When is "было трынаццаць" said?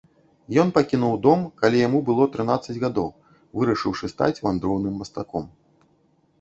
2.07-2.77